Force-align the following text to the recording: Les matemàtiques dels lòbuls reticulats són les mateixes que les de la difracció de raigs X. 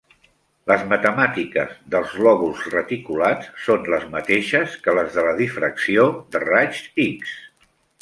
Les 0.69 0.85
matemàtiques 0.93 1.75
dels 1.97 2.15
lòbuls 2.27 2.65
reticulats 2.77 3.53
són 3.67 3.87
les 3.97 4.09
mateixes 4.17 4.81
que 4.89 4.99
les 5.01 5.15
de 5.21 5.29
la 5.31 5.39
difracció 5.45 6.11
de 6.35 6.47
raigs 6.51 6.85
X. 7.11 7.41